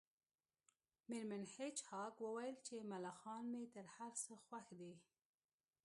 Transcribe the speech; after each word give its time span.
میرمن 1.09 1.43
هیج 1.57 1.77
هاګ 1.89 2.15
وویل 2.21 2.57
چې 2.67 2.75
ملخان 2.91 3.43
مې 3.51 3.63
تر 3.73 3.85
هر 3.95 4.11
څه 4.23 4.33
خوښ 4.45 4.67
دي 4.79 4.93